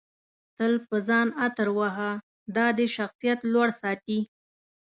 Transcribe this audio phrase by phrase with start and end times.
[0.57, 2.11] تل په ځان عطر وهه
[2.57, 4.19] دادی شخصیت لوړ ساتي